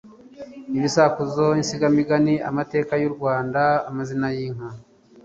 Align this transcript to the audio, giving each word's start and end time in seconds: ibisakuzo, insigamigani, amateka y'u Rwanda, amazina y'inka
ibisakuzo, 0.77 1.45
insigamigani, 1.61 2.33
amateka 2.49 2.93
y'u 3.01 3.11
Rwanda, 3.15 3.61
amazina 3.89 4.27
y'inka 4.35 4.67